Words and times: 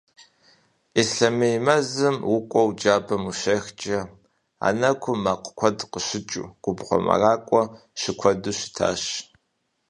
Ислъэмей 1.01 1.57
мэзым 1.65 2.17
укӏуэу 2.35 2.69
джабэм 2.77 3.23
ущехкӏэ, 3.29 3.99
а 4.65 4.67
нэкӏум 4.79 5.19
мэкъу 5.23 5.53
куэду 5.59 5.89
къыщыкӏыу, 5.91 6.51
губгъуэ 6.63 6.97
мэракӏуэ 7.05 7.63
щыкуэду 7.99 8.55
щытащ. 8.57 9.03